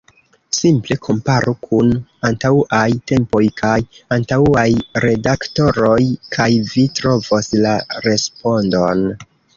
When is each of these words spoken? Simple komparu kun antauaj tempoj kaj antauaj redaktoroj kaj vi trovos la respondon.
Simple 0.57 0.95
komparu 1.07 1.51
kun 1.65 1.91
antauaj 2.29 2.87
tempoj 3.11 3.43
kaj 3.61 3.75
antauaj 4.17 4.65
redaktoroj 5.07 6.01
kaj 6.37 6.49
vi 6.73 6.87
trovos 7.01 7.51
la 7.67 7.75
respondon. 8.09 9.07